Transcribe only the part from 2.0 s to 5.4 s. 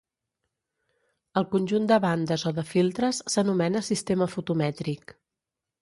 bandes o de filtres s'anomena sistema fotomètric.